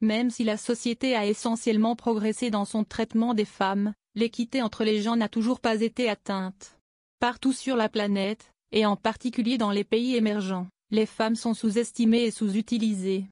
Même 0.00 0.30
si 0.30 0.44
la 0.44 0.58
société 0.58 1.16
a 1.16 1.26
essentiellement 1.26 1.96
progressé 1.96 2.50
dans 2.50 2.66
son 2.66 2.84
traitement 2.84 3.32
des 3.32 3.46
femmes, 3.46 3.94
l'équité 4.14 4.60
entre 4.60 4.84
les 4.84 5.00
gens 5.00 5.16
n'a 5.16 5.28
toujours 5.28 5.60
pas 5.60 5.80
été 5.80 6.10
atteinte. 6.10 6.78
Partout 7.18 7.54
sur 7.54 7.76
la 7.76 7.88
planète, 7.88 8.52
et 8.72 8.84
en 8.84 8.96
particulier 8.96 9.56
dans 9.56 9.70
les 9.70 9.84
pays 9.84 10.16
émergents, 10.16 10.66
les 10.90 11.06
femmes 11.06 11.34
sont 11.34 11.54
sous-estimées 11.54 12.24
et 12.24 12.30
sous-utilisées. 12.30 13.24